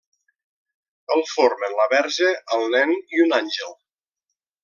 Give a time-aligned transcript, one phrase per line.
[1.15, 3.79] El formen la Verge, el nen i un àngel.